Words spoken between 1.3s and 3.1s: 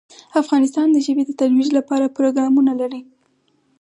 ترویج لپاره پروګرامونه لري.